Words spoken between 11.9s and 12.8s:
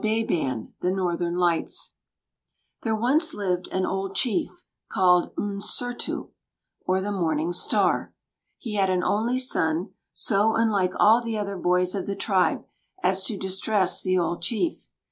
of the tribe